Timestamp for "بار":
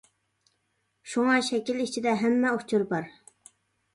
2.95-3.13